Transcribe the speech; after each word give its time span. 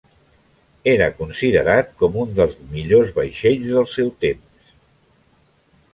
Era 0.93 1.09
considerat 1.19 1.93
com 1.99 2.17
un 2.23 2.33
dels 2.41 2.57
millors 2.71 3.13
vaixells 3.21 3.69
del 3.77 3.89
seu 3.97 4.13
temps. 4.27 4.77